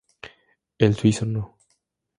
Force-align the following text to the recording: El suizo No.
El 0.79 0.95
suizo 0.95 1.27
No. 1.27 1.59